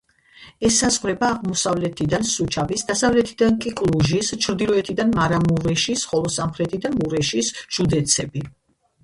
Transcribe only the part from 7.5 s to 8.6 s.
ჟუდეცები.